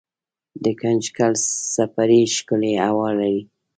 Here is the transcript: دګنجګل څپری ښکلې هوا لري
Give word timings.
دګنجګل 0.63 1.33
څپری 1.71 2.21
ښکلې 2.35 2.73
هوا 2.85 3.09
لري 3.19 3.41